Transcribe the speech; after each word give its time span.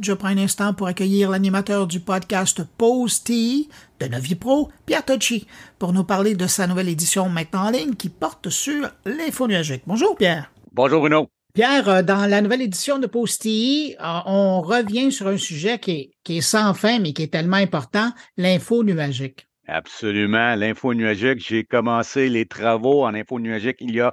Je 0.00 0.12
prends 0.12 0.28
un 0.28 0.38
instant 0.38 0.74
pour 0.74 0.88
accueillir 0.88 1.30
l'animateur 1.30 1.86
du 1.86 2.00
podcast 2.00 2.64
Pause 2.78 3.22
de 3.22 4.06
Novi 4.08 4.34
Pro, 4.34 4.68
Pierre 4.86 5.04
Tocci, 5.04 5.46
pour 5.78 5.92
nous 5.92 6.02
parler 6.02 6.34
de 6.34 6.48
sa 6.48 6.66
nouvelle 6.66 6.88
édition 6.88 7.28
maintenant 7.28 7.66
en 7.66 7.70
ligne 7.70 7.94
qui 7.94 8.08
porte 8.08 8.48
sur 8.48 8.90
l'info 9.04 9.46
nuagique. 9.46 9.84
Bonjour 9.86 10.16
Pierre. 10.16 10.50
Bonjour 10.72 10.98
Bruno. 10.98 11.28
Pierre, 11.54 11.88
euh, 11.88 12.02
dans 12.02 12.28
la 12.28 12.40
nouvelle 12.40 12.62
édition 12.62 12.98
de 12.98 13.06
Posty, 13.06 13.94
euh, 14.00 14.18
on 14.26 14.62
revient 14.62 15.12
sur 15.12 15.28
un 15.28 15.36
sujet 15.36 15.78
qui 15.78 15.90
est, 15.92 16.10
qui 16.24 16.38
est 16.38 16.40
sans 16.40 16.74
fin, 16.74 16.98
mais 16.98 17.12
qui 17.12 17.22
est 17.22 17.32
tellement 17.32 17.58
important, 17.58 18.10
l'info 18.36 18.82
nuagique. 18.82 19.46
Absolument. 19.68 20.56
L'info 20.56 20.92
nuagique, 20.92 21.38
j'ai 21.38 21.62
commencé 21.62 22.28
les 22.28 22.46
travaux 22.46 23.04
en 23.04 23.14
info 23.14 23.38
nuagique 23.38 23.76
il 23.78 23.94
y 23.94 24.00
a 24.00 24.10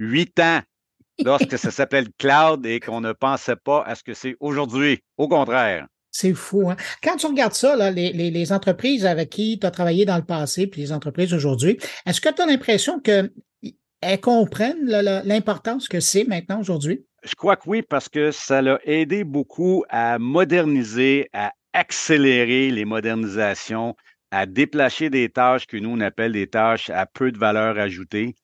huit 0.00 0.40
ans 0.40 0.62
lorsque 1.24 1.58
ça 1.58 1.70
s'appelle 1.70 2.08
cloud 2.18 2.64
et 2.66 2.80
qu'on 2.80 3.00
ne 3.00 3.12
pensait 3.12 3.56
pas 3.56 3.82
à 3.82 3.94
ce 3.94 4.02
que 4.02 4.14
c'est 4.14 4.36
aujourd'hui. 4.40 5.00
Au 5.16 5.28
contraire. 5.28 5.86
C'est 6.10 6.34
fou. 6.34 6.70
Hein? 6.70 6.76
Quand 7.02 7.16
tu 7.16 7.26
regardes 7.26 7.54
ça, 7.54 7.76
là, 7.76 7.90
les, 7.90 8.12
les, 8.12 8.30
les, 8.30 8.52
entreprises 8.52 9.06
avec 9.06 9.30
qui 9.30 9.58
tu 9.58 9.66
as 9.66 9.70
travaillé 9.70 10.04
dans 10.04 10.16
le 10.16 10.24
passé, 10.24 10.66
puis 10.66 10.80
les 10.80 10.92
entreprises 10.92 11.32
aujourd'hui, 11.32 11.78
est-ce 12.04 12.20
que 12.20 12.28
tu 12.34 12.42
as 12.42 12.46
l'impression 12.46 13.00
qu'elles 13.00 13.30
comprennent 14.20 14.86
l'importance 15.24 15.88
que 15.88 16.00
c'est 16.00 16.24
maintenant 16.24 16.60
aujourd'hui? 16.60 17.04
Je 17.22 17.34
crois 17.34 17.56
que 17.56 17.68
oui, 17.68 17.82
parce 17.82 18.08
que 18.08 18.32
ça 18.32 18.62
l'a 18.62 18.80
aidé 18.84 19.24
beaucoup 19.24 19.84
à 19.88 20.18
moderniser, 20.18 21.28
à 21.32 21.52
accélérer 21.72 22.70
les 22.70 22.84
modernisations, 22.84 23.94
à 24.30 24.46
déplacer 24.46 25.10
des 25.10 25.28
tâches 25.28 25.66
que 25.66 25.76
nous, 25.76 25.90
on 25.90 26.00
appelle 26.00 26.32
des 26.32 26.46
tâches 26.46 26.90
à 26.90 27.06
peu 27.06 27.32
de 27.32 27.38
valeur 27.38 27.78
ajoutée. 27.78 28.34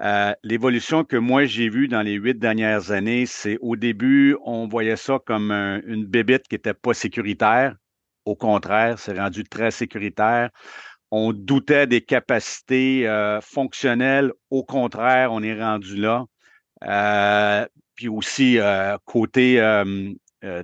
Euh, 0.00 0.32
l'évolution 0.42 1.04
que 1.04 1.16
moi 1.16 1.44
j'ai 1.44 1.68
vue 1.68 1.88
dans 1.88 2.00
les 2.00 2.14
huit 2.14 2.38
dernières 2.38 2.90
années, 2.90 3.26
c'est 3.26 3.58
au 3.60 3.76
début, 3.76 4.36
on 4.44 4.66
voyait 4.66 4.96
ça 4.96 5.18
comme 5.24 5.50
une 5.50 6.06
bébite 6.06 6.48
qui 6.48 6.54
n'était 6.54 6.74
pas 6.74 6.94
sécuritaire. 6.94 7.76
Au 8.24 8.34
contraire, 8.34 8.98
c'est 8.98 9.18
rendu 9.18 9.44
très 9.44 9.70
sécuritaire. 9.70 10.50
On 11.10 11.32
doutait 11.32 11.86
des 11.86 12.00
capacités 12.00 13.08
euh, 13.08 13.40
fonctionnelles. 13.40 14.32
Au 14.48 14.64
contraire, 14.64 15.32
on 15.32 15.42
est 15.42 15.60
rendu 15.60 15.96
là. 15.96 16.24
Euh, 16.84 17.66
puis 17.94 18.08
aussi, 18.08 18.58
côté 19.04 19.60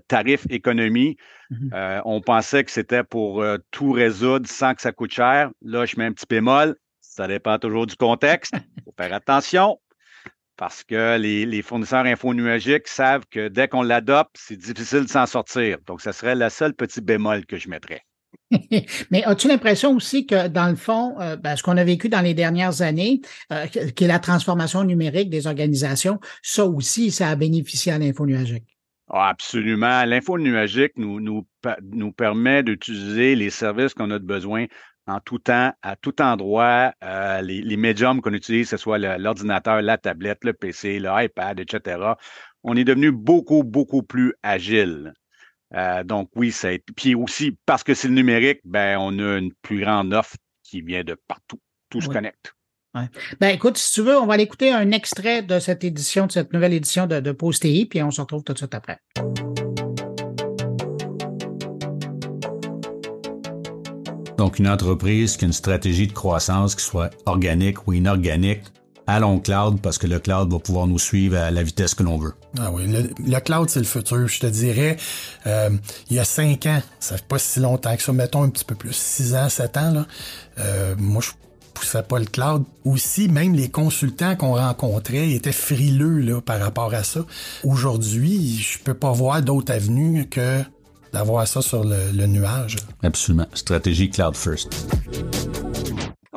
tarif 0.09 0.47
économie, 0.51 1.17
mmh 1.51 2.01
on 2.05 2.21
pensait 2.21 2.65
que 2.65 2.71
c'était 2.71 3.05
pour 3.05 3.45
tout 3.71 3.93
résoudre 3.93 4.49
sans 4.49 4.75
que 4.75 4.83
ça 4.83 4.93
coûte 4.93 5.13
cher. 5.13 5.51
Là, 5.63 5.85
je 5.87 5.97
mets 5.97 6.07
un 6.07 6.13
petit 6.13 6.27
bémol 6.29 6.77
ça 7.17 7.27
dépend 7.27 7.59
toujours 7.59 7.87
du 7.87 7.97
contexte. 7.97 8.53
Il 8.55 8.83
faut 8.85 8.95
faire 8.97 9.15
attention 9.15 9.81
parce 10.57 10.85
que 10.85 11.19
les, 11.19 11.63
fournisseurs 11.63 12.05
infonuagiques 12.05 12.89
savent 12.89 13.25
que 13.31 13.49
dès 13.49 13.69
qu'on 13.69 13.83
l'adopte, 13.83 14.37
c'est 14.39 14.57
difficile 14.57 15.05
de 15.05 15.09
s'en 15.09 15.27
sortir. 15.27 15.79
Donc, 15.87 16.01
ça 16.01 16.13
serait 16.13 16.35
la 16.35 16.51
seule 16.51 16.75
petite 16.75 17.05
bémol 17.05 17.47
que 17.47 17.57
je 17.57 17.69
mettrais. 17.69 18.03
Mais 19.11 19.25
as-tu 19.25 19.49
l'impression 19.49 19.93
aussi 19.93 20.27
que, 20.27 20.49
dans 20.49 20.69
le 20.69 20.77
fond, 20.77 21.19
euh, 21.21 21.37
ben, 21.37 21.57
ce 21.57 21.63
qu'on 21.63 21.77
a 21.77 21.85
vécu 21.85 22.09
dans 22.09 22.21
les 22.21 22.35
dernières 22.35 22.83
années, 22.83 23.21
euh, 23.53 23.67
qui 23.67 24.05
est 24.05 24.09
la 24.09 24.19
transformation 24.19 24.85
numérique 24.85 25.31
des 25.31 25.47
organisations, 25.47 26.21
ça 26.43 26.65
aussi, 26.65 27.11
ça 27.11 27.29
a 27.29 27.37
bénéficié 27.37 27.93
à 27.93 27.99
l'infonuagique? 27.99 28.76
Ah, 29.09 29.29
absolument. 29.29 30.05
L'info 30.05 30.39
nuagique 30.39 30.93
nous, 30.97 31.21
nous, 31.21 31.47
nous 31.83 32.13
permet 32.13 32.63
d'utiliser 32.63 33.37
les 33.37 33.51
services 33.51 33.95
qu'on 33.95 34.11
a 34.11 34.19
besoin 34.19 34.67
en 35.07 35.21
tout 35.21 35.39
temps, 35.39 35.73
à 35.83 35.95
tout 35.97 36.21
endroit, 36.21 36.93
euh, 37.05 37.41
les, 37.41 37.77
médiums 37.77 38.21
qu'on 38.21 38.33
utilise, 38.33 38.71
que 38.71 38.77
ce 38.77 38.83
soit 38.83 38.99
l'ordinateur, 38.99 39.81
la 39.81 39.99
tablette, 39.99 40.45
le 40.45 40.53
PC, 40.53 40.99
l'iPad, 40.99 41.61
etc., 41.61 42.15
on 42.65 42.77
est 42.77 42.85
devenu 42.85 43.13
beaucoup, 43.13 43.63
beaucoup 43.63 44.03
plus 44.03 44.35
agile. 44.43 45.13
Euh, 45.75 46.03
donc 46.03 46.31
oui, 46.35 46.51
c'est 46.51 46.83
puis 46.97 47.15
aussi 47.15 47.57
parce 47.67 47.85
que 47.85 47.95
c'est 47.95 48.09
le 48.09 48.15
numérique, 48.15 48.61
ben 48.65 48.99
on 48.99 49.17
a 49.19 49.39
une 49.39 49.53
plus 49.63 49.81
grande 49.81 50.13
offre 50.13 50.37
qui 50.65 50.81
vient 50.81 51.05
de 51.05 51.17
partout. 51.29 51.61
Tout 51.91 52.01
se 52.01 52.09
connecte. 52.09 52.55
Ben 53.41 53.49
écoute, 53.49 53.79
si 53.79 53.93
tu 53.93 54.03
veux, 54.03 54.17
on 54.17 54.27
va 54.27 54.35
aller 54.35 54.45
écouter 54.45 54.73
un 54.73 54.91
extrait 54.91 55.43
de 55.43 55.59
cette 55.59 55.85
édition, 55.85 56.27
de 56.27 56.33
cette 56.33 56.53
nouvelle 56.53 56.73
édition 56.73 57.07
de, 57.07 57.21
de 57.21 57.33
TI, 57.33 57.87
puis 57.87 58.03
on 58.03 58.11
se 58.11 58.21
retrouve 58.21 58.43
tout 58.43 58.53
de 58.53 58.59
suite 58.59 58.75
après. 58.75 58.99
Donc, 64.39 64.59
une 64.59 64.69
entreprise 64.69 65.37
qui 65.37 65.45
a 65.45 65.49
une 65.49 65.53
stratégie 65.53 66.07
de 66.07 66.13
croissance 66.13 66.75
qui 66.75 66.85
soit 66.85 67.11
organique 67.25 67.87
ou 67.87 67.95
inorganique, 67.95 68.63
allons 69.07 69.41
cloud 69.41 69.81
parce 69.81 69.99
que 69.99 70.07
le 70.07 70.19
cloud 70.19 70.53
va 70.53 70.59
pouvoir 70.59 70.87
nous 70.87 70.99
suivre 70.99 71.39
à 71.39 71.51
la 71.51 71.63
vitesse 71.63 71.95
que 71.95 72.03
l'on 72.03 72.19
veut. 72.19 72.35
Ah 72.59 72.71
oui, 72.71 72.87
le, 72.87 73.41
cloud, 73.41 73.71
c'est 73.71 73.79
le 73.79 73.87
futur. 73.87 74.29
Je 74.29 74.41
te 74.41 74.47
dirais, 74.47 74.97
euh, 75.47 75.71
il 76.11 76.17
y 76.17 76.19
a 76.19 76.25
cinq 76.25 76.67
ans, 76.67 76.83
ça 77.01 77.17
fait 77.17 77.27
pas 77.27 77.39
si 77.39 77.61
longtemps 77.61 77.97
que 77.97 78.03
ça, 78.03 78.13
mettons 78.13 78.43
un 78.43 78.51
petit 78.51 78.65
peu 78.65 78.75
plus, 78.75 78.93
six 78.93 79.35
ans, 79.35 79.49
sept 79.49 79.77
ans, 79.77 79.93
là, 79.93 80.07
euh, 80.59 80.95
moi, 80.99 81.23
je 81.23 81.31
poussais 81.77 82.03
pas 82.03 82.19
le 82.19 82.25
cloud. 82.25 82.65
Aussi, 82.85 83.29
même 83.29 83.55
les 83.55 83.69
consultants 83.69 84.37
qu'on 84.37 84.55
rencontrait 84.55 85.31
étaient 85.31 85.53
frileux 85.53 86.19
là, 86.21 86.41
par 86.41 86.61
rapport 86.61 86.93
à 86.95 87.03
ça. 87.03 87.21
Aujourd'hui, 87.65 88.59
je 88.59 88.79
peux 88.79 88.95
pas 88.95 89.13
voir 89.13 89.43
d'autre 89.43 89.73
avenue 89.73 90.27
que 90.29 90.63
d'avoir 91.13 91.47
ça 91.47 91.63
sur 91.63 91.85
le, 91.85 92.27
nuage. 92.27 92.77
Absolument. 93.03 93.47
Stratégie 93.55 94.11
cloud 94.11 94.37
first. 94.37 94.73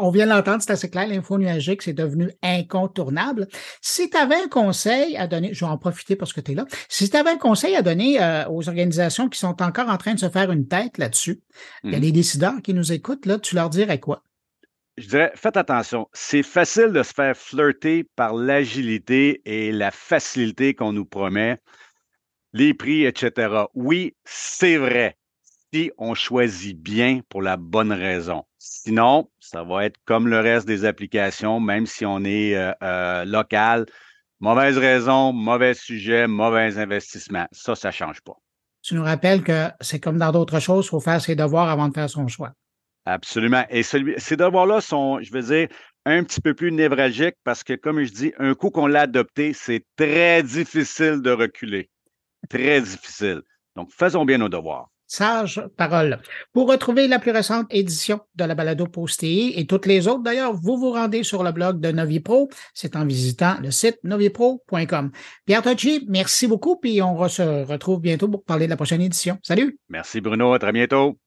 On 0.01 0.11
vient 0.11 0.25
de 0.25 0.31
l'entendre, 0.31 0.61
c'est 0.61 0.71
assez 0.71 0.89
clair, 0.89 1.07
l'info 1.07 1.37
nuagique, 1.37 1.81
c'est 1.81 1.93
devenu 1.93 2.31
incontournable. 2.41 3.49
Si 3.81 4.09
tu 4.09 4.15
avais 4.15 4.35
un 4.35 4.47
conseil 4.47 5.17
à 5.17 5.27
donner, 5.27 5.53
je 5.53 5.65
vais 5.65 5.71
en 5.71 5.77
profiter 5.77 6.15
parce 6.15 6.31
que 6.31 6.39
tu 6.39 6.53
es 6.53 6.55
là, 6.55 6.65
si 6.87 7.09
tu 7.09 7.17
avais 7.17 7.31
un 7.31 7.37
conseil 7.37 7.75
à 7.75 7.81
donner 7.81 8.21
euh, 8.21 8.47
aux 8.49 8.69
organisations 8.69 9.27
qui 9.27 9.37
sont 9.37 9.61
encore 9.61 9.89
en 9.89 9.97
train 9.97 10.13
de 10.13 10.19
se 10.19 10.29
faire 10.29 10.51
une 10.51 10.67
tête 10.69 10.97
là-dessus, 10.97 11.41
il 11.83 11.91
y 11.91 11.95
a 11.95 11.99
des 11.99 12.13
décideurs 12.13 12.61
qui 12.63 12.73
nous 12.73 12.93
écoutent, 12.93 13.25
là, 13.25 13.39
tu 13.39 13.55
leur 13.55 13.69
dirais 13.69 13.99
quoi? 13.99 14.23
Je 14.99 15.07
dirais, 15.07 15.31
faites 15.33 15.55
attention, 15.55 16.09
c'est 16.11 16.43
facile 16.43 16.89
de 16.91 17.03
se 17.03 17.13
faire 17.13 17.37
flirter 17.37 18.03
par 18.17 18.33
l'agilité 18.33 19.41
et 19.45 19.71
la 19.71 19.91
facilité 19.91 20.73
qu'on 20.73 20.91
nous 20.91 21.05
promet 21.05 21.57
les 22.51 22.73
prix, 22.73 23.05
etc. 23.05 23.63
Oui, 23.73 24.17
c'est 24.25 24.75
vrai, 24.75 25.15
si 25.73 25.89
on 25.97 26.15
choisit 26.15 26.77
bien 26.77 27.21
pour 27.29 27.41
la 27.41 27.55
bonne 27.55 27.93
raison. 27.93 28.43
Sinon, 28.57 29.29
ça 29.39 29.63
va 29.63 29.85
être 29.85 29.97
comme 30.03 30.27
le 30.27 30.41
reste 30.41 30.67
des 30.67 30.83
applications, 30.83 31.61
même 31.61 31.85
si 31.85 32.05
on 32.05 32.25
est 32.25 32.57
euh, 32.57 32.73
euh, 32.83 33.23
local. 33.23 33.85
Mauvaise 34.41 34.77
raison, 34.77 35.31
mauvais 35.31 35.75
sujet, 35.75 36.27
mauvais 36.27 36.77
investissement. 36.77 37.47
Ça, 37.53 37.73
ça 37.75 37.87
ne 37.87 37.93
change 37.93 38.19
pas. 38.19 38.35
Tu 38.81 38.95
nous 38.95 39.03
rappelles 39.03 39.43
que 39.43 39.69
c'est 39.79 40.01
comme 40.01 40.17
dans 40.17 40.33
d'autres 40.33 40.59
choses, 40.59 40.87
il 40.87 40.89
faut 40.89 40.99
faire 40.99 41.21
ses 41.21 41.35
devoirs 41.37 41.69
avant 41.69 41.87
de 41.87 41.93
faire 41.93 42.09
son 42.09 42.27
choix. 42.27 42.51
Absolument. 43.05 43.65
Et 43.69 43.83
celui, 43.83 44.13
ces 44.17 44.35
devoirs-là 44.35 44.81
sont, 44.81 45.19
je 45.21 45.31
veux 45.31 45.41
dire, 45.41 45.67
un 46.05 46.23
petit 46.23 46.41
peu 46.41 46.53
plus 46.53 46.71
névralgiques 46.71 47.35
parce 47.43 47.63
que, 47.63 47.73
comme 47.73 48.03
je 48.03 48.11
dis, 48.11 48.33
un 48.37 48.53
coup 48.53 48.69
qu'on 48.69 48.87
l'a 48.87 49.01
adopté, 49.01 49.53
c'est 49.53 49.83
très 49.95 50.43
difficile 50.43 51.21
de 51.21 51.31
reculer 51.31 51.89
très 52.47 52.81
difficile. 52.81 53.41
Donc, 53.75 53.89
faisons 53.91 54.25
bien 54.25 54.37
nos 54.37 54.49
devoirs. 54.49 54.89
Sage 55.07 55.59
parole. 55.75 56.19
Pour 56.53 56.69
retrouver 56.69 57.07
la 57.07 57.17
plus 57.17 57.31
récente 57.31 57.65
édition 57.71 58.19
de 58.35 58.43
la 58.43 58.53
balado 58.53 58.85
postée 58.85 59.59
et 59.59 59.65
toutes 59.65 59.87
les 59.87 60.07
autres, 60.07 60.21
d'ailleurs, 60.21 60.53
vous 60.53 60.77
vous 60.77 60.91
rendez 60.91 61.23
sur 61.23 61.43
le 61.43 61.51
blog 61.51 61.79
de 61.79 61.91
Novipro. 61.91 62.47
C'est 62.75 62.95
en 62.95 63.05
visitant 63.05 63.55
le 63.59 63.71
site 63.71 63.97
novipro.com. 64.03 65.11
Pierre 65.45 65.63
Tocci, 65.63 66.05
merci 66.07 66.45
beaucoup, 66.45 66.75
puis 66.75 67.01
on 67.01 67.27
se 67.27 67.65
retrouve 67.65 68.01
bientôt 68.01 68.27
pour 68.27 68.43
parler 68.43 68.65
de 68.65 68.69
la 68.69 68.75
prochaine 68.75 69.01
édition. 69.01 69.39
Salut! 69.41 69.79
Merci 69.89 70.21
Bruno, 70.21 70.53
à 70.53 70.59
très 70.59 70.73
bientôt. 70.73 71.17